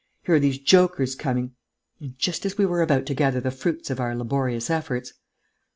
Here 0.23 0.33
are 0.33 0.39
these 0.39 0.57
jokers 0.57 1.13
coming... 1.13 1.51
and 1.99 2.17
just 2.17 2.43
as 2.43 2.57
we 2.57 2.65
were 2.65 2.81
about 2.81 3.05
to 3.05 3.13
gather 3.13 3.39
the 3.39 3.51
fruits 3.51 3.91
of 3.91 3.99
our 3.99 4.15
laborious 4.15 4.67
efforts! 4.71 5.13